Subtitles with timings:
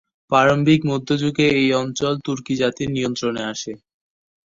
[0.31, 3.71] প্রারম্ভিক মধ্যযুগে এই অঞ্চল তুর্কি জাতির নিয়ন্ত্রণে আসে।